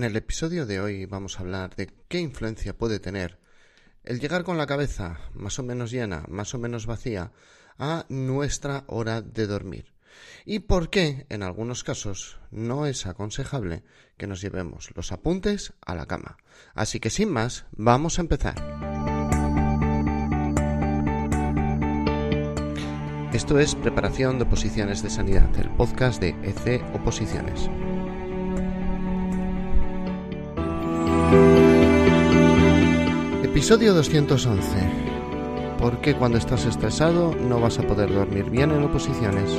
En 0.00 0.04
el 0.04 0.16
episodio 0.16 0.64
de 0.64 0.80
hoy 0.80 1.04
vamos 1.04 1.36
a 1.36 1.42
hablar 1.42 1.76
de 1.76 1.90
qué 2.08 2.20
influencia 2.20 2.72
puede 2.72 3.00
tener 3.00 3.38
el 4.02 4.18
llegar 4.18 4.44
con 4.44 4.56
la 4.56 4.66
cabeza 4.66 5.20
más 5.34 5.58
o 5.58 5.62
menos 5.62 5.90
llena, 5.90 6.24
más 6.26 6.54
o 6.54 6.58
menos 6.58 6.86
vacía, 6.86 7.32
a 7.78 8.06
nuestra 8.08 8.84
hora 8.86 9.20
de 9.20 9.46
dormir. 9.46 9.92
Y 10.46 10.60
por 10.60 10.88
qué, 10.88 11.26
en 11.28 11.42
algunos 11.42 11.84
casos, 11.84 12.38
no 12.50 12.86
es 12.86 13.04
aconsejable 13.04 13.82
que 14.16 14.26
nos 14.26 14.40
llevemos 14.40 14.88
los 14.96 15.12
apuntes 15.12 15.74
a 15.84 15.94
la 15.94 16.06
cama. 16.06 16.38
Así 16.72 16.98
que 16.98 17.10
sin 17.10 17.30
más, 17.30 17.66
vamos 17.72 18.18
a 18.18 18.22
empezar. 18.22 18.54
Esto 23.34 23.58
es 23.58 23.74
Preparación 23.74 24.38
de 24.38 24.44
Oposiciones 24.44 25.02
de 25.02 25.10
Sanidad, 25.10 25.54
el 25.58 25.68
podcast 25.68 26.22
de 26.22 26.30
EC 26.42 26.82
Oposiciones. 26.94 27.68
Episodio 33.50 33.94
211. 33.94 34.62
¿Por 35.76 36.00
qué 36.00 36.14
cuando 36.14 36.38
estás 36.38 36.66
estresado 36.66 37.34
no 37.34 37.60
vas 37.60 37.80
a 37.80 37.82
poder 37.82 38.14
dormir 38.14 38.48
bien 38.48 38.70
en 38.70 38.84
oposiciones? 38.84 39.50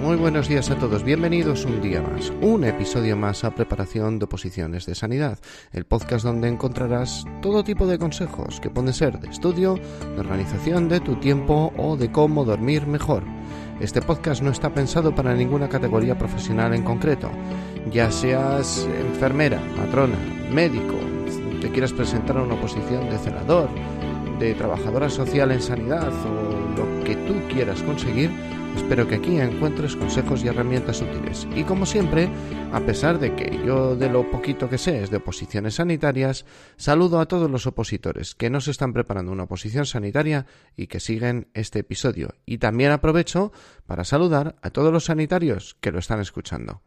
Muy 0.00 0.16
buenos 0.16 0.48
días 0.48 0.70
a 0.70 0.78
todos, 0.78 1.04
bienvenidos 1.04 1.66
un 1.66 1.82
día 1.82 2.00
más, 2.00 2.32
un 2.40 2.64
episodio 2.64 3.18
más 3.18 3.44
a 3.44 3.54
Preparación 3.54 4.18
de 4.18 4.24
Oposiciones 4.24 4.86
de 4.86 4.94
Sanidad, 4.94 5.38
el 5.72 5.84
podcast 5.84 6.24
donde 6.24 6.48
encontrarás 6.48 7.26
todo 7.42 7.62
tipo 7.62 7.86
de 7.86 7.98
consejos 7.98 8.60
que 8.60 8.70
pueden 8.70 8.94
ser 8.94 9.20
de 9.20 9.28
estudio, 9.28 9.74
de 9.74 10.20
organización 10.20 10.88
de 10.88 11.00
tu 11.00 11.16
tiempo 11.16 11.70
o 11.76 11.98
de 11.98 12.10
cómo 12.10 12.46
dormir 12.46 12.86
mejor. 12.86 13.24
Este 13.78 14.02
podcast 14.02 14.42
no 14.42 14.50
está 14.50 14.74
pensado 14.74 15.14
para 15.14 15.34
ninguna 15.34 15.68
categoría 15.68 16.18
profesional 16.18 16.74
en 16.74 16.82
concreto, 16.82 17.30
ya 17.90 18.10
seas 18.10 18.88
enfermera, 19.00 19.60
matrona, 19.76 20.16
médico, 20.50 20.94
te 21.60 21.70
quieras 21.70 21.92
presentar 21.92 22.38
a 22.38 22.42
una 22.42 22.58
posición 22.60 23.08
de 23.10 23.18
celador, 23.18 23.68
de 24.38 24.54
trabajadora 24.54 25.10
social 25.10 25.50
en 25.50 25.60
sanidad 25.60 26.08
o 26.08 26.49
quieras 27.48 27.82
conseguir, 27.82 28.30
Espero 28.76 29.06
que 29.08 29.16
aquí 29.16 29.38
encuentres 29.38 29.96
consejos 29.96 30.42
y 30.42 30.48
herramientas 30.48 31.02
útiles. 31.02 31.46
Y 31.54 31.64
como 31.64 31.86
siempre, 31.86 32.28
a 32.72 32.80
pesar 32.80 33.18
de 33.18 33.34
que 33.34 33.60
yo 33.64 33.96
de 33.96 34.08
lo 34.08 34.30
poquito 34.30 34.68
que 34.68 34.78
sé 34.78 35.02
es 35.02 35.10
de 35.10 35.18
oposiciones 35.18 35.74
sanitarias, 35.74 36.46
saludo 36.76 37.20
a 37.20 37.26
todos 37.26 37.50
los 37.50 37.66
opositores 37.66 38.34
que 38.34 38.48
no 38.48 38.60
se 38.60 38.70
están 38.70 38.92
preparando 38.92 39.32
una 39.32 39.44
oposición 39.44 39.86
sanitaria 39.86 40.46
y 40.76 40.86
que 40.86 41.00
siguen 41.00 41.48
este 41.52 41.80
episodio. 41.80 42.34
Y 42.46 42.58
también 42.58 42.92
aprovecho 42.92 43.52
para 43.86 44.04
saludar 44.04 44.56
a 44.62 44.70
todos 44.70 44.92
los 44.92 45.04
sanitarios 45.04 45.76
que 45.80 45.92
lo 45.92 45.98
están 45.98 46.20
escuchando. 46.20 46.82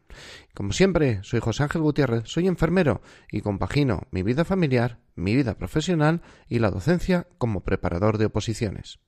Como 0.54 0.72
siempre, 0.72 1.20
soy 1.22 1.40
José 1.40 1.64
Ángel 1.64 1.82
Gutiérrez, 1.82 2.24
soy 2.26 2.48
enfermero 2.48 3.02
y 3.30 3.42
compagino 3.42 4.08
mi 4.10 4.22
vida 4.22 4.44
familiar, 4.44 4.98
mi 5.14 5.36
vida 5.36 5.54
profesional 5.56 6.22
y 6.48 6.58
la 6.58 6.70
docencia 6.70 7.28
como 7.38 7.60
preparador 7.60 8.18
de 8.18 8.26
oposiciones. 8.26 9.00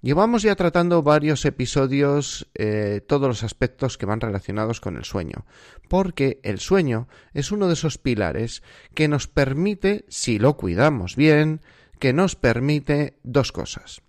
Llevamos 0.00 0.42
ya 0.42 0.54
tratando 0.54 1.02
varios 1.02 1.44
episodios 1.44 2.48
eh, 2.54 3.00
todos 3.06 3.26
los 3.26 3.42
aspectos 3.42 3.98
que 3.98 4.06
van 4.06 4.20
relacionados 4.20 4.80
con 4.80 4.96
el 4.96 5.04
sueño, 5.04 5.44
porque 5.88 6.38
el 6.44 6.60
sueño 6.60 7.08
es 7.34 7.50
uno 7.50 7.66
de 7.66 7.72
esos 7.72 7.98
pilares 7.98 8.62
que 8.94 9.08
nos 9.08 9.26
permite, 9.26 10.04
si 10.08 10.38
lo 10.38 10.56
cuidamos 10.56 11.16
bien, 11.16 11.62
que 11.98 12.12
nos 12.12 12.36
permite 12.36 13.18
dos 13.24 13.50
cosas. 13.50 14.02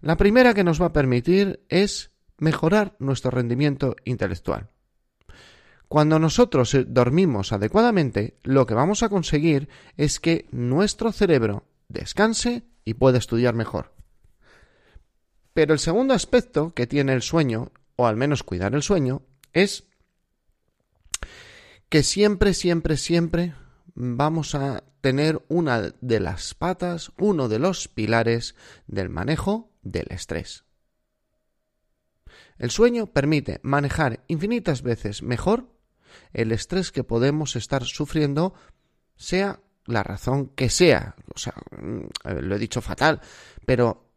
La 0.00 0.16
primera 0.16 0.52
que 0.52 0.64
nos 0.64 0.82
va 0.82 0.86
a 0.86 0.92
permitir 0.92 1.60
es 1.68 2.10
mejorar 2.36 2.96
nuestro 2.98 3.30
rendimiento 3.30 3.94
intelectual. 4.04 4.68
Cuando 5.86 6.18
nosotros 6.18 6.74
eh, 6.74 6.84
dormimos 6.84 7.52
adecuadamente, 7.52 8.36
lo 8.42 8.66
que 8.66 8.74
vamos 8.74 9.04
a 9.04 9.08
conseguir 9.08 9.68
es 9.96 10.18
que 10.18 10.46
nuestro 10.50 11.12
cerebro 11.12 11.68
descanse 11.88 12.64
y 12.84 12.94
pueda 12.94 13.18
estudiar 13.18 13.54
mejor. 13.54 13.97
Pero 15.58 15.72
el 15.72 15.80
segundo 15.80 16.14
aspecto 16.14 16.72
que 16.72 16.86
tiene 16.86 17.14
el 17.14 17.20
sueño, 17.20 17.72
o 17.96 18.06
al 18.06 18.14
menos 18.14 18.44
cuidar 18.44 18.76
el 18.76 18.82
sueño, 18.84 19.22
es 19.52 19.88
que 21.88 22.04
siempre, 22.04 22.54
siempre, 22.54 22.96
siempre 22.96 23.56
vamos 23.92 24.54
a 24.54 24.84
tener 25.00 25.44
una 25.48 25.92
de 26.00 26.20
las 26.20 26.54
patas, 26.54 27.10
uno 27.18 27.48
de 27.48 27.58
los 27.58 27.88
pilares 27.88 28.54
del 28.86 29.08
manejo 29.08 29.72
del 29.82 30.06
estrés. 30.10 30.62
El 32.58 32.70
sueño 32.70 33.06
permite 33.06 33.58
manejar 33.64 34.22
infinitas 34.28 34.82
veces 34.82 35.24
mejor 35.24 35.74
el 36.32 36.52
estrés 36.52 36.92
que 36.92 37.02
podemos 37.02 37.56
estar 37.56 37.82
sufriendo, 37.82 38.54
sea 39.16 39.58
la 39.86 40.04
razón 40.04 40.50
que 40.54 40.70
sea. 40.70 41.16
O 41.34 41.38
sea, 41.40 41.54
mm, 41.76 42.02
lo 42.42 42.54
he 42.54 42.58
dicho 42.60 42.80
fatal, 42.80 43.20
pero 43.66 44.07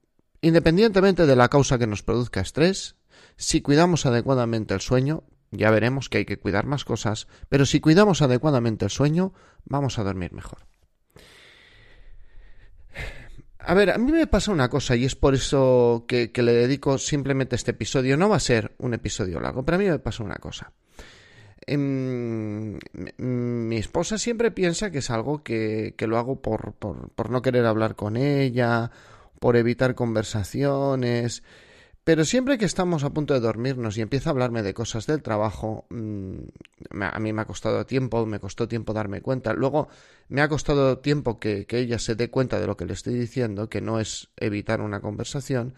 Independientemente 0.41 1.28
de 1.28 1.35
la 1.35 1.50
causa 1.50 1.78
que 1.78 1.85
nos 1.85 2.02
produzca 2.02 2.41
estrés, 2.41 2.96
si 3.38 3.62
cuidamos 3.62 4.07
adecuadamente 4.07 4.74
el 4.74 4.81
sueño, 4.81 5.24
ya 5.52 5.69
veremos 5.69 6.09
que 6.09 6.19
hay 6.19 6.25
que 6.25 6.40
cuidar 6.40 6.66
más 6.66 6.84
cosas, 6.84 7.28
pero 7.47 7.66
si 7.66 7.79
cuidamos 7.79 8.24
adecuadamente 8.24 8.85
el 8.85 8.91
sueño, 8.91 9.34
vamos 9.66 10.00
a 10.00 10.03
dormir 10.03 10.34
mejor. 10.34 10.66
A 13.59 13.75
ver, 13.75 13.91
a 13.91 14.00
mí 14.00 14.12
me 14.12 14.25
pasa 14.25 14.52
una 14.52 14.69
cosa 14.69 14.96
y 14.96 15.06
es 15.06 15.16
por 15.16 15.35
eso 15.35 16.06
que, 16.07 16.31
le 16.35 16.53
dedico 16.53 16.97
simplemente 16.97 17.56
este 17.56 17.72
episodio. 17.72 18.18
No 18.18 18.28
va 18.28 18.38
a 18.38 18.40
ser 18.40 18.73
un 18.79 18.96
episodio 18.96 19.40
largo, 19.40 19.63
pero 19.63 19.75
a 19.75 19.79
mí 19.79 19.85
me 19.85 20.00
pasa 20.00 20.23
una 20.23 20.38
cosa. 20.38 20.72
Em, 21.68 22.79
mi 23.18 23.78
esposa 23.78 24.18
siempre 24.18 24.50
piensa 24.50 24.90
que 24.90 24.97
es 24.97 25.12
algo 25.12 25.44
que, 25.44 25.94
lo 26.00 26.18
hago 26.18 26.41
por, 26.41 26.73
por 26.73 27.29
no 27.29 27.44
querer 27.44 27.68
hablar 27.68 27.96
con 27.96 28.18
ella 28.18 28.91
por 29.41 29.57
evitar 29.57 29.96
conversaciones. 29.96 31.41
Pero 32.03 32.25
siempre 32.25 32.59
que 32.59 32.66
estamos 32.66 33.03
a 33.03 33.09
punto 33.09 33.34
de 33.34 33.40
dormirnos 33.40 33.97
y 33.97 34.02
empieza 34.02 34.29
a 34.29 34.34
hablarme 34.34 34.62
de 34.62 34.75
cosas 34.75 35.07
del 35.07 35.24
trabajo, 35.24 35.85
mm, 35.90 36.35
a 37.02 37.19
mí 37.19 37.34
me 37.34 37.41
ha 37.41 37.46
costado 37.46 37.84
tiempo, 37.88 38.24
me 38.28 38.40
costó 38.40 38.68
tiempo 38.68 38.94
darme 38.94 39.22
cuenta. 39.22 39.53
Luego 39.53 39.88
me 40.29 40.41
ha 40.41 40.47
costado 40.47 41.00
tiempo 41.00 41.40
que, 41.40 41.66
que 41.66 41.79
ella 41.79 41.97
se 41.97 42.13
dé 42.13 42.29
cuenta 42.29 42.59
de 42.59 42.68
lo 42.68 42.78
que 42.78 42.85
le 42.85 42.94
estoy 42.94 43.16
diciendo, 43.16 43.68
que 43.68 43.81
no 43.81 44.00
es 44.00 44.29
evitar 44.38 44.79
una 44.79 45.02
conversación. 45.02 45.73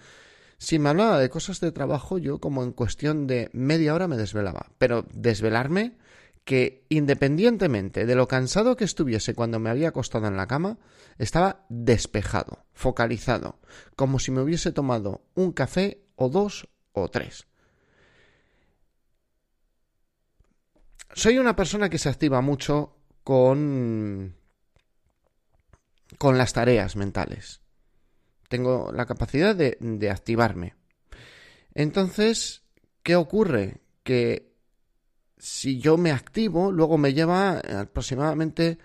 Si 0.58 0.78
me 0.78 0.90
hablaba 0.90 1.18
de 1.18 1.30
cosas 1.30 1.62
de 1.62 1.72
trabajo, 1.72 2.18
yo 2.18 2.40
como 2.40 2.64
en 2.64 2.74
cuestión 2.74 3.28
de 3.28 3.50
media 3.54 3.96
hora 3.96 4.10
me 4.10 4.18
desvelaba. 4.18 4.72
Pero 4.78 5.06
desvelarme 5.14 5.96
que 6.46 6.86
independientemente 6.90 8.06
de 8.06 8.16
lo 8.16 8.28
cansado 8.28 8.76
que 8.76 8.84
estuviese 8.84 9.34
cuando 9.34 9.60
me 9.60 9.70
había 9.70 9.90
acostado 9.90 10.28
en 10.28 10.38
la 10.38 10.48
cama, 10.48 10.78
estaba 11.18 11.66
despejado, 11.70 12.66
focalizado, 12.74 13.60
como 13.96 14.20
si 14.20 14.32
me 14.32 14.42
hubiese 14.42 14.72
tomado 14.72 15.26
un 15.36 15.54
café 15.54 16.04
o 16.16 16.30
dos 16.30 16.68
o 16.92 17.10
tres. 17.10 17.48
Soy 21.14 21.38
una 21.38 21.56
persona 21.56 21.90
que 21.90 22.00
se 22.00 22.10
activa 22.10 22.42
mucho 22.42 22.98
con 23.24 24.36
con 26.18 26.38
las 26.38 26.54
tareas 26.54 26.96
mentales. 26.96 27.62
Tengo 28.50 28.92
la 28.94 29.06
capacidad 29.06 29.56
de, 29.56 29.78
de 29.80 30.12
activarme. 30.12 30.76
Entonces, 31.74 32.64
¿qué 33.02 33.16
ocurre? 33.16 33.82
Que 34.04 34.53
si 35.44 35.78
yo 35.78 35.98
me 35.98 36.12
activo, 36.12 36.72
luego 36.72 36.98
me 36.98 37.14
lleva 37.14 37.60
aproximadamente 37.60 38.78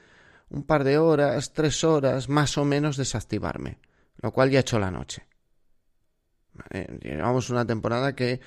un 0.51 0.65
par 0.65 0.83
de 0.83 0.99
horas, 0.99 1.53
tres 1.53 1.85
horas, 1.85 2.29
más 2.29 2.59
o 2.59 2.65
menos 2.65 2.97
desactivarme, 2.97 3.79
lo 4.21 4.33
cual 4.33 4.51
ya 4.51 4.59
he 4.59 4.63
hecho 4.63 4.81
la 4.81 4.91
noche. 4.91 5.25
llevamos 7.01 7.51
una 7.51 7.65
temporada 7.65 8.17
que, 8.17 8.41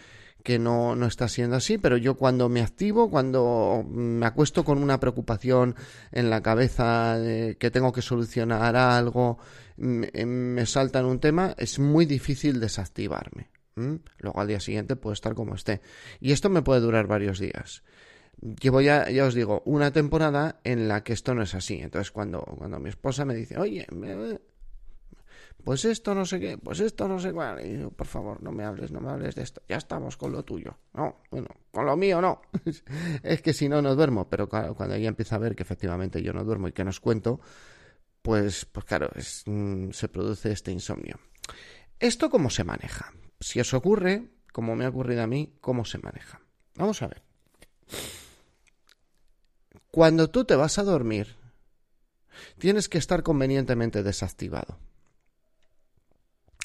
que 0.43 0.59
no, 0.59 0.93
no, 0.93 1.05
está 1.05 1.29
siendo 1.29 1.55
así, 1.55 1.77
pero 1.77 1.95
yo 1.95 2.17
cuando 2.17 2.49
me 2.49 2.61
activo, 2.61 3.09
cuando 3.09 3.85
me 3.87 4.25
acuesto 4.25 4.65
con 4.65 4.83
una 4.83 4.99
preocupación 4.99 5.77
en 6.11 6.29
la 6.29 6.41
cabeza 6.41 7.17
de 7.17 7.55
que 7.57 7.71
tengo 7.71 7.93
que 7.93 8.01
solucionar 8.01 8.75
algo, 8.75 9.37
me, 9.77 10.11
me 10.25 10.65
salta 10.65 10.99
en 10.99 11.05
un 11.05 11.21
tema, 11.21 11.55
es 11.57 11.79
muy 11.79 12.05
difícil 12.05 12.59
desactivarme. 12.59 13.49
Luego 13.75 14.39
al 14.39 14.47
día 14.47 14.59
siguiente 14.59 14.95
puedo 14.95 15.13
estar 15.13 15.33
como 15.33 15.55
esté. 15.55 15.81
Y 16.19 16.31
esto 16.31 16.49
me 16.49 16.61
puede 16.61 16.81
durar 16.81 17.07
varios 17.07 17.39
días. 17.39 17.83
Llevo 18.41 18.81
ya, 18.81 19.09
ya 19.09 19.25
os 19.25 19.33
digo, 19.33 19.61
una 19.65 19.91
temporada 19.91 20.59
en 20.63 20.87
la 20.87 21.03
que 21.03 21.13
esto 21.13 21.35
no 21.35 21.43
es 21.43 21.53
así. 21.53 21.79
Entonces 21.81 22.11
cuando, 22.11 22.41
cuando 22.41 22.79
mi 22.79 22.89
esposa 22.89 23.23
me 23.25 23.35
dice, 23.35 23.57
oye, 23.57 23.85
pues 25.63 25.85
esto 25.85 26.15
no 26.15 26.25
sé 26.25 26.39
qué, 26.39 26.57
pues 26.57 26.79
esto 26.79 27.07
no 27.07 27.19
sé 27.19 27.31
cuál, 27.31 27.63
y 27.65 27.85
por 27.91 28.07
favor, 28.07 28.41
no 28.41 28.51
me 28.51 28.63
hables, 28.63 28.91
no 28.91 28.99
me 28.99 29.11
hables 29.11 29.35
de 29.35 29.43
esto, 29.43 29.61
ya 29.69 29.77
estamos 29.77 30.17
con 30.17 30.31
lo 30.31 30.43
tuyo. 30.43 30.77
No, 30.93 31.17
bueno, 31.29 31.49
con 31.71 31.85
lo 31.85 31.95
mío 31.95 32.19
no. 32.19 32.41
es 33.23 33.41
que 33.41 33.53
si 33.53 33.69
no, 33.69 33.81
no 33.81 33.95
duermo. 33.95 34.27
Pero 34.29 34.49
claro, 34.49 34.75
cuando 34.75 34.95
ella 34.95 35.09
empieza 35.09 35.35
a 35.35 35.39
ver 35.39 35.55
que 35.55 35.63
efectivamente 35.63 36.21
yo 36.23 36.33
no 36.33 36.43
duermo 36.43 36.67
y 36.67 36.71
que 36.71 36.83
nos 36.83 36.99
cuento, 36.99 37.39
pues, 38.21 38.65
pues 38.65 38.85
claro, 38.85 39.09
mm, 39.45 39.91
se 39.91 40.07
produce 40.07 40.51
este 40.51 40.71
insomnio. 40.71 41.19
¿Esto 41.99 42.29
cómo 42.29 42.49
se 42.49 42.63
maneja? 42.63 43.13
Si 43.41 43.59
os 43.59 43.73
ocurre, 43.73 44.29
como 44.53 44.75
me 44.75 44.85
ha 44.85 44.89
ocurrido 44.89 45.23
a 45.23 45.27
mí, 45.27 45.57
¿cómo 45.61 45.83
se 45.83 45.97
maneja? 45.97 46.41
Vamos 46.75 47.01
a 47.01 47.07
ver. 47.07 47.23
Cuando 49.89 50.29
tú 50.29 50.45
te 50.45 50.55
vas 50.55 50.77
a 50.77 50.83
dormir, 50.83 51.35
tienes 52.59 52.87
que 52.87 52.97
estar 52.97 53.23
convenientemente 53.23 54.03
desactivado. 54.03 54.77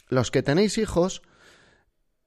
Los 0.08 0.30
que 0.30 0.42
tenéis 0.42 0.78
hijos, 0.78 1.22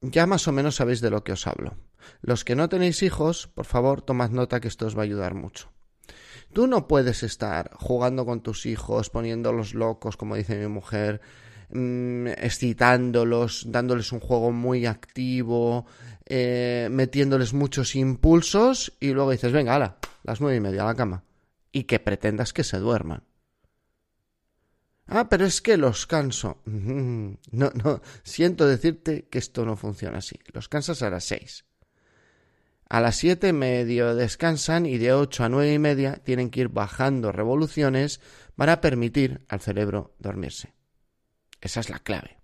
ya 0.02 0.26
más 0.26 0.48
o 0.48 0.52
menos 0.52 0.76
sabéis 0.76 1.00
de 1.00 1.12
lo 1.12 1.24
que 1.24 1.32
os 1.32 1.48
hablo. 1.48 1.78
Los 2.22 2.44
que 2.44 2.56
no 2.56 2.68
tenéis 2.68 3.04
hijos, 3.04 3.48
por 3.48 3.66
favor, 3.66 4.02
tomad 4.02 4.32
nota 4.32 4.60
que 4.60 4.68
esto 4.68 4.88
os 4.88 4.98
va 4.98 5.02
a 5.02 5.06
ayudar 5.06 5.36
mucho. 5.36 5.72
Tú 6.54 6.66
no 6.66 6.88
puedes 6.88 7.22
estar 7.24 7.72
jugando 7.76 8.26
con 8.26 8.42
tus 8.42 8.66
hijos, 8.66 9.10
poniéndolos 9.10 9.76
locos, 9.76 10.18
como 10.18 10.36
dice 10.36 10.58
mi 10.58 10.68
mujer, 10.68 11.22
mm, 11.72 12.28
excitándolos, 12.28 13.66
dándoles 13.68 14.12
un 14.12 14.20
juego 14.20 14.52
muy 14.52 14.86
activo, 14.86 15.86
eh, 16.26 16.88
metiéndoles 16.92 17.54
muchos 17.54 17.96
impulsos 17.96 18.94
y 19.00 19.14
luego 19.14 19.32
dices, 19.32 19.52
venga, 19.52 19.76
ala, 19.76 19.98
las 20.24 20.42
nueve 20.42 20.58
y 20.58 20.62
media 20.62 20.84
a 20.84 20.88
la 20.88 20.96
cama. 20.96 21.24
Y 21.72 21.84
que 21.84 22.00
pretendas 22.00 22.54
que 22.54 22.64
se 22.64 22.78
duerman. 22.78 23.24
Ah, 25.08 25.28
pero 25.28 25.46
es 25.46 25.62
que 25.62 25.78
los 25.78 26.06
canso. 26.06 26.62
No, 26.66 27.72
no, 27.74 28.02
siento 28.24 28.68
decirte 28.68 29.28
que 29.30 29.40
esto 29.40 29.66
no 29.66 29.76
funciona 29.76 30.20
así. 30.20 30.40
Los 30.54 30.70
cansas 30.70 31.02
a 31.02 31.10
las 31.10 31.24
seis. 31.24 31.66
A 32.88 33.02
las 33.02 33.18
siete 33.18 33.54
medio 33.54 34.16
descansan 34.16 34.86
y 34.86 34.98
de 34.98 35.14
ocho 35.14 35.44
a 35.44 35.50
nueve 35.50 35.74
y 35.74 35.80
media 35.80 36.16
tienen 36.24 36.50
que 36.50 36.62
ir 36.62 36.70
bajando 36.70 37.32
revoluciones 37.32 38.20
para 38.56 38.82
permitir 38.82 39.42
al 39.48 39.62
cerebro 39.62 40.16
dormirse. 40.20 40.74
Esa 41.62 41.80
es 41.80 41.90
la 41.90 42.00
clave. 42.00 42.38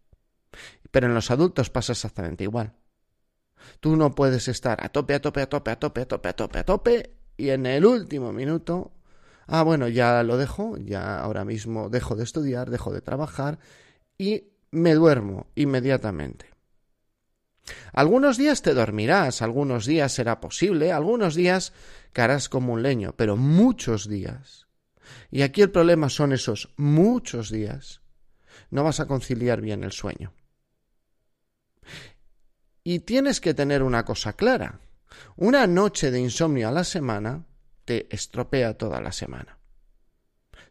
Pero 0.91 1.07
en 1.07 1.13
los 1.13 1.31
adultos 1.31 1.69
pasa 1.69 1.93
exactamente 1.93 2.43
igual. 2.43 2.73
Tú 3.79 3.95
no 3.95 4.13
puedes 4.13 4.47
estar 4.47 4.83
a 4.83 4.89
tope, 4.89 5.15
a 5.15 5.21
tope, 5.21 5.41
a 5.41 5.49
tope, 5.49 5.71
a 5.71 5.79
tope, 5.79 6.01
a 6.01 6.07
tope, 6.07 6.29
a 6.29 6.33
tope, 6.35 6.59
a 6.59 6.65
tope, 6.65 7.15
y 7.37 7.49
en 7.49 7.65
el 7.65 7.85
último 7.85 8.31
minuto 8.31 8.95
ah, 9.47 9.63
bueno, 9.63 9.87
ya 9.87 10.23
lo 10.23 10.37
dejo, 10.37 10.77
ya 10.77 11.19
ahora 11.19 11.45
mismo 11.45 11.89
dejo 11.89 12.15
de 12.15 12.23
estudiar, 12.23 12.69
dejo 12.69 12.93
de 12.93 13.01
trabajar 13.01 13.59
y 14.17 14.51
me 14.71 14.93
duermo 14.93 15.47
inmediatamente. 15.55 16.49
Algunos 17.93 18.37
días 18.37 18.61
te 18.61 18.73
dormirás, 18.73 19.41
algunos 19.41 19.85
días 19.85 20.11
será 20.11 20.39
posible, 20.39 20.91
algunos 20.91 21.33
días 21.33 21.73
caerás 22.13 22.47
como 22.49 22.73
un 22.73 22.83
leño, 22.83 23.15
pero 23.17 23.37
muchos 23.37 24.07
días. 24.07 24.67
Y 25.31 25.41
aquí 25.41 25.61
el 25.61 25.71
problema 25.71 26.09
son 26.09 26.33
esos 26.33 26.73
muchos 26.77 27.49
días. 27.49 28.01
No 28.69 28.83
vas 28.83 28.99
a 28.99 29.07
conciliar 29.07 29.61
bien 29.61 29.83
el 29.83 29.91
sueño. 29.91 30.33
Y 32.83 32.99
tienes 32.99 33.41
que 33.41 33.53
tener 33.53 33.83
una 33.83 34.05
cosa 34.05 34.33
clara. 34.33 34.79
Una 35.35 35.65
noche 35.67 36.11
de 36.11 36.19
insomnio 36.19 36.67
a 36.67 36.71
la 36.71 36.83
semana 36.83 37.45
te 37.85 38.13
estropea 38.13 38.77
toda 38.77 39.01
la 39.01 39.11
semana. 39.11 39.59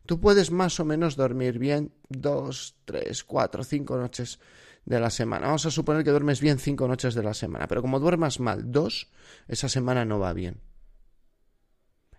Tú 0.07 0.21
puedes 0.21 0.51
más 0.51 0.79
o 0.81 0.85
menos 0.85 1.17
dormir 1.17 1.59
bien 1.59 1.95
dos, 2.09 2.77
tres, 2.85 3.25
cuatro, 3.25 3.65
cinco 3.65 3.97
noches 3.97 4.39
de 4.85 5.01
la 5.01 5.11
semana. 5.11 5.47
Vamos 5.47 5.65
a 5.67 5.71
suponer 5.71 6.05
que 6.05 6.11
duermes 6.11 6.41
bien 6.41 6.59
cinco 6.59 6.87
noches 6.87 7.15
de 7.15 7.23
la 7.23 7.35
semana, 7.35 7.67
pero 7.69 7.81
como 7.81 8.01
duermas 8.01 8.39
mal 8.39 8.71
dos, 8.71 9.11
esa 9.49 9.69
semana 9.69 10.05
no 10.05 10.19
va 10.19 10.33
bien. 10.33 10.61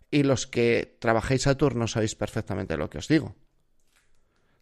Y 0.10 0.24
los 0.24 0.48
que 0.48 0.98
trabajáis 1.00 1.46
a 1.48 1.56
turno 1.56 1.88
sabéis 1.88 2.16
perfectamente 2.16 2.78
lo 2.78 2.90
que 2.90 2.98
os 2.98 3.08
digo. 3.08 3.36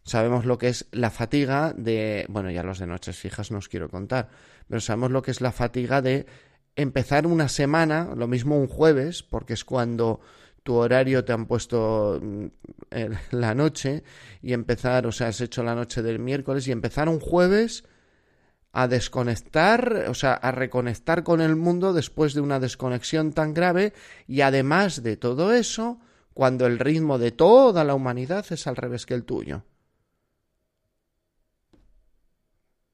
Sabemos 0.04 0.44
lo 0.44 0.58
que 0.58 0.68
es 0.68 0.86
la 0.92 1.10
fatiga 1.10 1.72
de, 1.74 2.26
bueno, 2.28 2.50
ya 2.50 2.62
los 2.62 2.78
de 2.78 2.86
noches 2.86 3.18
fijas 3.18 3.50
no 3.50 3.58
os 3.58 3.68
quiero 3.68 3.88
contar, 3.88 4.28
pero 4.68 4.80
sabemos 4.80 5.10
lo 5.10 5.22
que 5.22 5.30
es 5.30 5.40
la 5.40 5.50
fatiga 5.50 6.02
de 6.02 6.26
empezar 6.76 7.26
una 7.26 7.48
semana, 7.48 8.12
lo 8.14 8.28
mismo 8.28 8.58
un 8.58 8.66
jueves, 8.66 9.22
porque 9.22 9.54
es 9.54 9.64
cuando 9.64 10.20
tu 10.62 10.74
horario 10.74 11.24
te 11.24 11.32
han 11.32 11.46
puesto 11.46 12.20
mm, 12.20 12.46
la 13.30 13.54
noche 13.54 14.02
y 14.42 14.52
empezar, 14.52 15.06
o 15.06 15.12
sea, 15.12 15.28
has 15.28 15.40
hecho 15.40 15.62
la 15.62 15.74
noche 15.74 16.02
del 16.02 16.18
miércoles 16.18 16.68
y 16.68 16.72
empezar 16.72 17.08
un 17.08 17.20
jueves 17.20 17.84
a 18.72 18.88
desconectar, 18.88 20.06
o 20.08 20.14
sea, 20.14 20.34
a 20.34 20.50
reconectar 20.50 21.22
con 21.22 21.40
el 21.40 21.56
mundo 21.56 21.92
después 21.92 22.34
de 22.34 22.40
una 22.42 22.60
desconexión 22.60 23.32
tan 23.32 23.54
grave 23.54 23.92
y 24.26 24.40
además 24.40 25.02
de 25.02 25.16
todo 25.16 25.52
eso, 25.52 25.98
cuando 26.34 26.66
el 26.66 26.78
ritmo 26.78 27.18
de 27.18 27.30
toda 27.30 27.84
la 27.84 27.94
humanidad 27.94 28.44
es 28.50 28.66
al 28.66 28.76
revés 28.76 29.06
que 29.06 29.14
el 29.14 29.24
tuyo. 29.24 29.62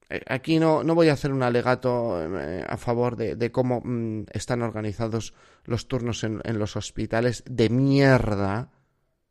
aquí 0.27 0.59
no, 0.59 0.83
no, 0.83 0.95
voy 0.95 1.09
a 1.09 1.13
hacer 1.13 1.31
un 1.31 1.43
alegato 1.43 2.21
eh, 2.39 2.65
a 2.67 2.77
favor 2.77 3.15
de, 3.15 3.51
cómo 3.51 3.81
mm, 3.83 4.25
están 4.31 4.61
organizados 4.61 5.33
los 5.65 5.87
turnos 5.87 6.23
en, 6.23 6.41
los 6.59 6.75
hospitales 6.75 7.43
de 7.45 7.69
mierda, 7.69 8.71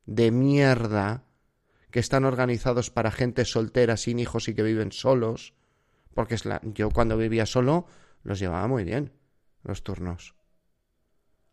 de 0.07 0.31
mierda, 0.31 1.25
que 1.91 2.01
están 2.01 2.25
organizados 2.25 2.91
para 2.91 3.11
gente 3.11 3.45
soltera, 3.45 3.97
sin 3.97 4.19
hijos 4.19 4.49
y 4.49 4.55
que 4.55 4.63
viven 4.63 4.93
solos, 4.93 5.55
porque 6.15 6.35
es 6.35 6.45
la, 6.45 6.61
yo 6.63 6.91
cuando 6.91 7.17
vivía 7.17 7.47
solo 7.47 7.87
los 8.23 8.39
llevaba 8.39 8.69
muy 8.69 8.85
bien, 8.85 9.13
los 9.63 9.83
turnos. 9.83 10.35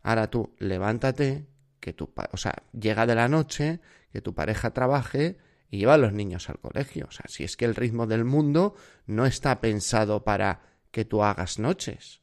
Ahora 0.02 0.30
tú 0.30 0.54
levántate, 0.58 1.46
que 1.80 1.92
tu, 1.92 2.12
o 2.32 2.36
sea, 2.36 2.62
llega 2.72 3.06
de 3.06 3.14
la 3.14 3.28
noche, 3.28 3.80
que 4.12 4.20
tu 4.20 4.34
pareja 4.34 4.72
trabaje, 4.72 5.38
y 5.70 5.78
lleva 5.78 5.94
a 5.94 5.98
los 5.98 6.12
niños 6.12 6.48
al 6.48 6.58
colegio. 6.58 7.06
O 7.08 7.12
sea, 7.12 7.26
si 7.28 7.44
es 7.44 7.56
que 7.56 7.64
el 7.64 7.74
ritmo 7.74 8.06
del 8.06 8.24
mundo 8.24 8.74
no 9.06 9.26
está 9.26 9.60
pensado 9.60 10.24
para 10.24 10.62
que 10.90 11.04
tú 11.04 11.22
hagas 11.22 11.58
noches. 11.58 12.22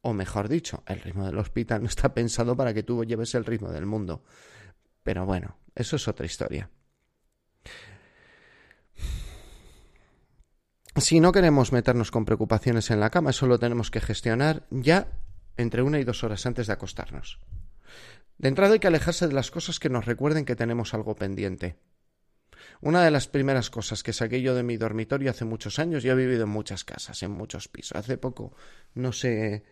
O 0.00 0.12
mejor 0.12 0.48
dicho, 0.48 0.82
el 0.86 1.00
ritmo 1.00 1.26
del 1.26 1.38
hospital 1.38 1.82
no 1.82 1.88
está 1.88 2.12
pensado 2.14 2.56
para 2.56 2.74
que 2.74 2.82
tú 2.82 3.04
lleves 3.04 3.34
el 3.34 3.44
ritmo 3.44 3.70
del 3.70 3.86
mundo. 3.86 4.24
Pero 5.02 5.26
bueno, 5.26 5.58
eso 5.74 5.96
es 5.96 6.08
otra 6.08 6.26
historia. 6.26 6.70
Si 10.96 11.18
no 11.20 11.32
queremos 11.32 11.72
meternos 11.72 12.10
con 12.10 12.24
preocupaciones 12.24 12.90
en 12.90 13.00
la 13.00 13.10
cama, 13.10 13.30
eso 13.30 13.46
lo 13.46 13.58
tenemos 13.58 13.90
que 13.90 14.00
gestionar 14.00 14.66
ya 14.70 15.08
entre 15.56 15.82
una 15.82 15.98
y 15.98 16.04
dos 16.04 16.22
horas 16.22 16.46
antes 16.46 16.68
de 16.68 16.72
acostarnos. 16.72 17.40
De 18.38 18.48
entrada 18.48 18.74
hay 18.74 18.78
que 18.78 18.86
alejarse 18.86 19.26
de 19.26 19.34
las 19.34 19.50
cosas 19.50 19.78
que 19.80 19.88
nos 19.88 20.04
recuerden 20.04 20.44
que 20.44 20.56
tenemos 20.56 20.94
algo 20.94 21.14
pendiente. 21.16 21.78
Una 22.80 23.04
de 23.04 23.10
las 23.10 23.28
primeras 23.28 23.70
cosas 23.70 24.02
que 24.02 24.12
saqué 24.12 24.42
yo 24.42 24.54
de 24.54 24.62
mi 24.62 24.76
dormitorio 24.76 25.30
hace 25.30 25.44
muchos 25.44 25.78
años, 25.78 26.02
yo 26.02 26.12
he 26.12 26.16
vivido 26.16 26.44
en 26.44 26.50
muchas 26.50 26.84
casas, 26.84 27.22
en 27.22 27.30
muchos 27.30 27.68
pisos. 27.68 27.96
Hace 27.96 28.18
poco, 28.18 28.52
no 28.94 29.12
sé 29.12 29.62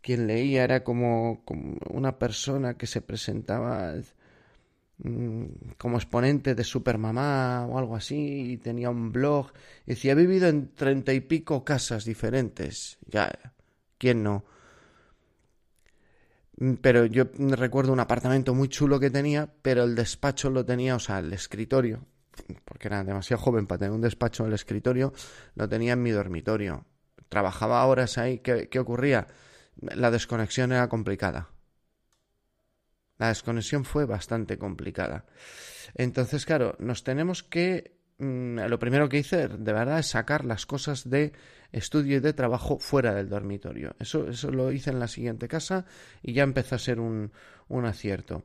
quién 0.00 0.26
leía, 0.26 0.64
era 0.64 0.84
como, 0.84 1.44
una 1.90 2.18
persona 2.18 2.74
que 2.74 2.86
se 2.86 3.02
presentaba 3.02 3.94
mm, 4.98 5.44
como 5.78 5.96
exponente 5.96 6.54
de 6.54 6.64
Supermamá 6.64 7.66
o 7.66 7.78
algo 7.78 7.96
así, 7.96 8.52
y 8.52 8.56
tenía 8.58 8.90
un 8.90 9.12
blog, 9.12 9.52
y 9.86 9.90
decía, 9.90 10.12
he 10.12 10.14
vivido 10.14 10.48
en 10.48 10.74
treinta 10.74 11.12
y 11.12 11.20
pico 11.20 11.64
casas 11.64 12.04
diferentes. 12.04 12.98
Ya, 13.08 13.30
¿quién 13.98 14.22
no? 14.22 14.44
Pero 16.80 17.04
yo 17.04 17.24
recuerdo 17.36 17.92
un 17.92 18.00
apartamento 18.00 18.54
muy 18.54 18.68
chulo 18.68 18.98
que 18.98 19.10
tenía, 19.10 19.52
pero 19.60 19.84
el 19.84 19.94
despacho 19.94 20.48
lo 20.50 20.64
tenía, 20.64 20.96
o 20.96 20.98
sea, 20.98 21.18
el 21.18 21.32
escritorio, 21.32 22.06
porque 22.64 22.88
era 22.88 23.04
demasiado 23.04 23.42
joven 23.42 23.66
para 23.66 23.78
tener 23.78 23.92
un 23.92 24.00
despacho 24.00 24.42
en 24.42 24.48
el 24.48 24.54
escritorio, 24.54 25.12
lo 25.54 25.68
tenía 25.68 25.94
en 25.94 26.02
mi 26.02 26.10
dormitorio. 26.10 26.86
Trabajaba 27.28 27.84
horas 27.86 28.18
ahí. 28.18 28.38
¿Qué, 28.38 28.68
qué 28.68 28.78
ocurría? 28.78 29.26
La 29.80 30.10
desconexión 30.10 30.72
era 30.72 30.88
complicada. 30.88 31.50
La 33.18 33.28
desconexión 33.28 33.84
fue 33.84 34.04
bastante 34.04 34.58
complicada. 34.58 35.24
Entonces, 35.94 36.44
claro, 36.44 36.76
nos 36.78 37.04
tenemos 37.04 37.42
que... 37.42 37.96
Mm, 38.18 38.60
lo 38.68 38.78
primero 38.78 39.08
que 39.08 39.18
hice, 39.18 39.48
de 39.48 39.72
verdad, 39.72 39.98
es 39.98 40.06
sacar 40.06 40.44
las 40.44 40.66
cosas 40.66 41.08
de 41.08 41.32
estudio 41.72 42.16
y 42.16 42.20
de 42.20 42.32
trabajo 42.32 42.78
fuera 42.78 43.14
del 43.14 43.28
dormitorio. 43.28 43.94
Eso, 43.98 44.28
eso 44.28 44.50
lo 44.50 44.72
hice 44.72 44.90
en 44.90 45.00
la 45.00 45.08
siguiente 45.08 45.48
casa 45.48 45.84
y 46.22 46.32
ya 46.32 46.42
empezó 46.42 46.74
a 46.74 46.78
ser 46.78 47.00
un, 47.00 47.32
un 47.68 47.84
acierto. 47.84 48.44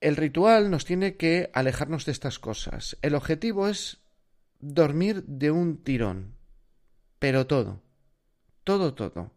El 0.00 0.16
ritual 0.16 0.70
nos 0.70 0.84
tiene 0.84 1.16
que 1.16 1.50
alejarnos 1.54 2.04
de 2.04 2.12
estas 2.12 2.38
cosas. 2.38 2.98
El 3.00 3.14
objetivo 3.14 3.66
es 3.66 4.02
dormir 4.60 5.24
de 5.24 5.50
un 5.50 5.82
tirón. 5.82 6.34
Pero 7.18 7.46
todo. 7.46 7.82
Todo, 8.62 8.92
todo. 8.92 9.32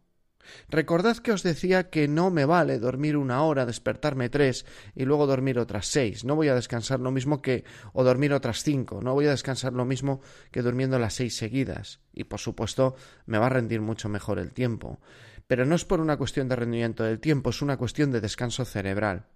Recordad 0.68 1.18
que 1.18 1.32
os 1.32 1.44
decía 1.44 1.90
que 1.90 2.10
no 2.10 2.30
me 2.30 2.44
vale 2.44 2.78
dormir 2.78 3.16
una 3.16 3.44
hora, 3.44 3.66
despertarme 3.66 4.30
tres 4.30 4.66
y 4.96 5.06
luego 5.06 5.28
dormir 5.28 5.60
otras 5.60 5.86
seis. 5.86 6.26
No 6.26 6.36
voy 6.36 6.50
a 6.50 6.56
descansar 6.56 7.00
lo 7.00 7.12
mismo 7.12 7.42
que 7.42 7.64
o 7.94 8.04
dormir 8.04 8.34
otras 8.34 8.64
cinco. 8.64 9.00
No 9.02 9.14
voy 9.14 9.28
a 9.28 9.32
descansar 9.32 9.72
lo 9.72 9.86
mismo 9.86 10.20
que 10.52 10.62
durmiendo 10.62 11.00
las 11.00 11.14
seis 11.14 11.38
seguidas. 11.38 12.02
Y 12.12 12.26
por 12.26 12.40
supuesto 12.40 12.96
me 13.26 13.38
va 13.38 13.46
a 13.46 13.50
rendir 13.50 13.80
mucho 13.80 14.10
mejor 14.10 14.40
el 14.40 14.52
tiempo. 14.52 15.00
Pero 15.48 15.66
no 15.66 15.76
es 15.76 15.86
por 15.86 16.02
una 16.02 16.18
cuestión 16.18 16.50
de 16.50 16.58
rendimiento 16.58 17.04
del 17.04 17.20
tiempo, 17.20 17.52
es 17.52 17.62
una 17.62 17.78
cuestión 17.78 18.12
de 18.12 18.20
descanso 18.20 18.66
cerebral 18.66 19.28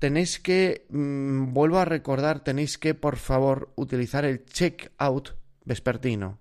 tenéis 0.00 0.40
que, 0.40 0.86
mm, 0.90 1.52
vuelvo 1.52 1.78
a 1.78 1.84
recordar, 1.84 2.42
tenéis 2.42 2.78
que, 2.78 2.94
por 2.94 3.16
favor, 3.16 3.70
utilizar 3.76 4.24
el 4.24 4.44
check-out 4.44 5.36
vespertino. 5.64 6.40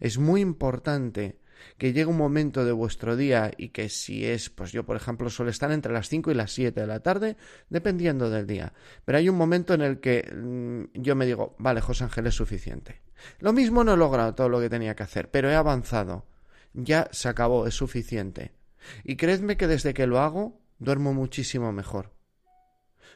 Es 0.00 0.18
muy 0.18 0.40
importante 0.42 1.38
que 1.78 1.92
llega 1.92 2.10
un 2.10 2.16
momento 2.16 2.64
de 2.64 2.72
vuestro 2.72 3.16
día 3.16 3.50
y 3.56 3.68
que 3.68 3.88
si 3.88 4.26
es, 4.26 4.50
pues 4.50 4.72
yo 4.72 4.84
por 4.84 4.96
ejemplo 4.96 5.30
suele 5.30 5.50
estar 5.50 5.70
entre 5.72 5.92
las 5.92 6.08
5 6.08 6.30
y 6.30 6.34
las 6.34 6.52
7 6.52 6.80
de 6.80 6.86
la 6.86 7.00
tarde, 7.00 7.36
dependiendo 7.70 8.28
del 8.28 8.46
día. 8.46 8.72
Pero 9.04 9.18
hay 9.18 9.28
un 9.28 9.36
momento 9.36 9.72
en 9.74 9.82
el 9.82 10.00
que 10.00 10.30
mm, 10.34 11.00
yo 11.00 11.14
me 11.14 11.26
digo, 11.26 11.54
vale, 11.58 11.80
José 11.80 12.04
Ángel 12.04 12.26
es 12.26 12.34
suficiente. 12.34 13.02
Lo 13.38 13.52
mismo 13.52 13.84
no 13.84 13.94
he 13.94 13.96
logrado 13.96 14.34
todo 14.34 14.48
lo 14.48 14.60
que 14.60 14.68
tenía 14.68 14.96
que 14.96 15.04
hacer, 15.04 15.30
pero 15.30 15.50
he 15.50 15.54
avanzado. 15.54 16.26
Ya 16.74 17.08
se 17.12 17.28
acabó, 17.28 17.66
es 17.66 17.74
suficiente. 17.74 18.52
Y 19.04 19.16
creedme 19.16 19.56
que 19.56 19.68
desde 19.68 19.94
que 19.94 20.06
lo 20.06 20.20
hago, 20.20 20.60
duermo 20.78 21.14
muchísimo 21.14 21.72
mejor. 21.72 22.15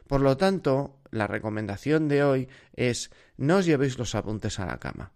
Por 0.06 0.20
lo 0.20 0.36
tanto, 0.36 1.00
la 1.10 1.26
recomendación 1.26 2.08
de 2.08 2.24
hoy 2.24 2.48
es 2.74 3.10
no 3.36 3.56
os 3.56 3.66
llevéis 3.66 3.98
los 3.98 4.14
apuntes 4.14 4.58
a 4.60 4.66
la 4.66 4.78
cama. 4.78 5.12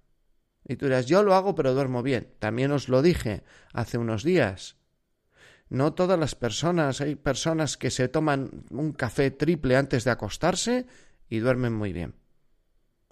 Y 0.66 0.76
tú 0.76 0.86
dirás, 0.86 1.06
yo 1.06 1.22
lo 1.22 1.34
hago 1.34 1.54
pero 1.54 1.74
duermo 1.74 2.02
bien. 2.02 2.32
También 2.38 2.72
os 2.72 2.88
lo 2.88 3.02
dije 3.02 3.42
hace 3.72 3.98
unos 3.98 4.22
días. 4.22 4.76
No 5.68 5.94
todas 5.94 6.18
las 6.18 6.34
personas, 6.34 7.00
hay 7.00 7.16
personas 7.16 7.76
que 7.76 7.90
se 7.90 8.08
toman 8.08 8.64
un 8.70 8.92
café 8.92 9.30
triple 9.30 9.76
antes 9.76 10.04
de 10.04 10.10
acostarse 10.10 10.86
y 11.28 11.38
duermen 11.38 11.72
muy 11.72 11.92
bien. 11.92 12.14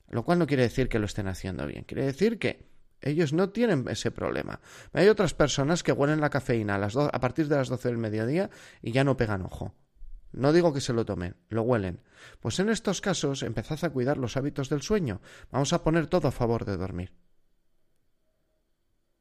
Lo 0.09 0.25
cual 0.25 0.39
no 0.39 0.47
quiere 0.47 0.65
decir 0.65 0.89
que 0.89 0.99
lo 0.99 1.07
estén 1.07 1.29
haciendo 1.29 1.67
bien, 1.67 1.85
quiere 1.85 2.05
decir 2.05 2.39
que 2.39 2.71
ellos 3.01 3.33
no 3.33 3.51
tienen 3.51 3.87
ese 3.89 4.11
problema. 4.11 4.61
Hay 4.93 5.09
otras 5.09 5.35
personas 5.35 5.83
que 5.83 5.93
huelen 5.93 6.21
la 6.21 6.31
cafeína 6.31 6.77
a, 6.77 6.79
las 6.79 6.97
a 6.97 7.21
partir 7.21 7.49
de 7.49 7.57
las 7.57 7.69
12 7.69 7.89
del 7.89 7.99
mediodía 7.99 8.51
y 8.81 8.93
ya 8.93 9.05
no 9.05 9.17
pegan 9.17 9.43
ojo. 9.43 9.75
No 10.33 10.53
digo 10.53 10.73
que 10.73 10.81
se 10.81 10.93
lo 10.93 11.05
tomen, 11.05 11.37
lo 11.49 11.63
huelen. 11.63 12.01
Pues 12.41 12.59
en 12.59 12.71
estos 12.71 13.01
casos 13.01 13.43
empezad 13.43 13.85
a 13.85 13.91
cuidar 13.91 14.19
los 14.19 14.37
hábitos 14.37 14.69
del 14.69 14.83
sueño. 14.83 15.21
Vamos 15.51 15.73
a 15.73 15.83
poner 15.83 16.07
todo 16.07 16.29
a 16.29 16.33
favor 16.33 16.65
de 16.65 16.77
dormir. 16.77 17.13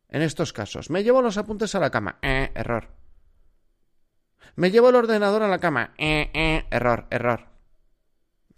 En 0.08 0.22
estos 0.22 0.53
casos, 0.53 0.89
me 0.89 1.03
llevo 1.03 1.22
los 1.22 1.38
apuntes 1.38 1.74
a 1.75 1.80
la 1.80 1.89
cama. 1.89 2.18
Eh, 2.22 2.51
error. 2.53 2.89
Me 4.56 4.72
llevo 4.72 4.89
el 4.89 4.96
ordenador 4.96 5.44
a 5.44 5.48
la 5.48 5.60
cama. 5.60 5.94
Eh, 5.98 6.30
eh, 6.34 6.65
error, 6.70 7.08
error. 7.10 7.48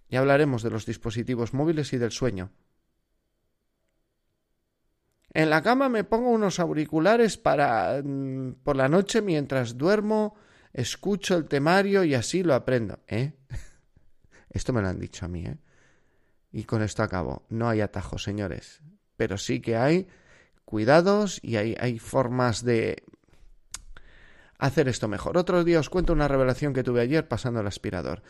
Ya 0.09 0.19
hablaremos 0.19 0.63
de 0.63 0.71
los 0.71 0.85
dispositivos 0.85 1.53
móviles 1.53 1.93
y 1.93 1.97
del 1.97 2.11
sueño. 2.11 2.51
En 5.33 5.49
la 5.49 5.63
cama 5.63 5.89
me 5.89 6.03
pongo 6.03 6.29
unos 6.29 6.59
auriculares 6.59 7.37
para 7.37 8.01
mm, 8.03 8.57
por 8.63 8.75
la 8.75 8.87
noche 8.87 9.21
mientras 9.21 9.77
duermo, 9.77 10.35
escucho 10.73 11.35
el 11.35 11.45
temario 11.45 12.03
y 12.03 12.15
así 12.15 12.43
lo 12.43 12.53
aprendo. 12.53 12.99
¿Eh? 13.07 13.33
Esto 14.49 14.73
me 14.73 14.81
lo 14.81 14.87
han 14.87 14.99
dicho 14.99 15.25
a 15.25 15.29
mí, 15.29 15.45
¿eh? 15.45 15.57
Y 16.51 16.65
con 16.65 16.83
esto 16.83 17.01
acabo. 17.01 17.47
No 17.49 17.67
hay 17.67 17.81
atajos, 17.81 18.21
señores. 18.21 18.81
Pero 19.17 19.39
sí 19.39 19.59
que 19.59 19.75
hay 19.75 20.07
cuidados 20.65 21.39
y 21.41 21.55
hay, 21.55 21.75
hay 21.79 21.97
formas 21.97 22.63
de 22.63 23.03
hacer 24.59 24.87
esto 24.87 25.07
mejor. 25.07 25.35
Otro 25.37 25.63
día 25.63 25.79
os 25.79 25.89
cuento 25.89 26.13
una 26.13 26.27
revelación 26.27 26.73
que 26.73 26.83
tuve 26.83 27.01
ayer 27.01 27.27
pasando 27.27 27.61
el 27.61 27.67
aspirador. 27.67 28.21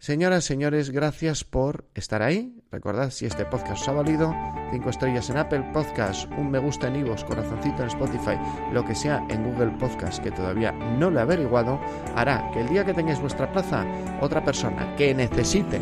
Señoras, 0.00 0.44
señores, 0.44 0.88
gracias 0.88 1.44
por 1.44 1.84
estar 1.94 2.22
ahí. 2.22 2.58
Recordad, 2.72 3.10
si 3.10 3.26
este 3.26 3.44
podcast 3.44 3.82
os 3.82 3.88
ha 3.88 3.92
valido, 3.92 4.34
cinco 4.72 4.88
estrellas 4.88 5.28
en 5.28 5.36
Apple 5.36 5.62
Podcast, 5.74 6.26
un 6.38 6.50
me 6.50 6.58
gusta 6.58 6.88
en 6.88 6.96
Ivos, 6.96 7.22
corazoncito 7.22 7.82
en 7.82 7.88
Spotify, 7.88 8.38
lo 8.72 8.82
que 8.82 8.94
sea 8.94 9.22
en 9.28 9.44
Google 9.44 9.76
Podcast, 9.78 10.22
que 10.22 10.30
todavía 10.30 10.72
no 10.72 11.10
lo 11.10 11.18
he 11.18 11.22
averiguado, 11.22 11.78
hará 12.16 12.50
que 12.50 12.62
el 12.62 12.70
día 12.70 12.82
que 12.82 12.94
tengáis 12.94 13.20
vuestra 13.20 13.52
plaza, 13.52 13.84
otra 14.22 14.42
persona 14.42 14.96
que 14.96 15.14
necesite 15.14 15.78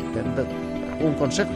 un 0.99 1.13
consejo 1.13 1.55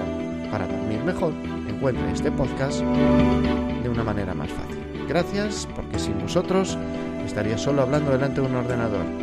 para 0.50 0.66
dormir 0.66 1.04
mejor, 1.04 1.34
encuentre 1.68 2.14
este 2.14 2.32
podcast 2.32 2.80
de 2.80 3.90
una 3.90 4.06
manera 4.06 4.34
más 4.34 4.50
fácil. 4.50 5.06
Gracias, 5.10 5.68
porque 5.76 6.00
sin 6.00 6.18
vosotros 6.18 6.78
estaría 7.26 7.58
solo 7.58 7.82
hablando 7.82 8.12
delante 8.12 8.40
de 8.40 8.48
un 8.48 8.56
ordenador. 8.56 9.23